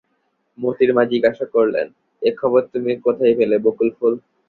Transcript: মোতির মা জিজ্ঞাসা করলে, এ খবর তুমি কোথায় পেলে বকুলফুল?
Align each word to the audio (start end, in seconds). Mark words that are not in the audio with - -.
মোতির 0.57 0.91
মা 0.95 1.03
জিজ্ঞাসা 1.11 1.45
করলে, 1.55 1.81
এ 2.21 2.29
খবর 2.39 2.61
তুমি 2.73 2.91
কোথায় 3.05 3.33
পেলে 3.39 3.55
বকুলফুল? 3.65 4.13